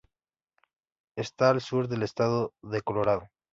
Está 1.15 1.51
al 1.51 1.61
sur 1.61 1.87
del 1.87 2.01
estado 2.01 2.55
de 2.63 2.81
Colorado. 2.81 3.29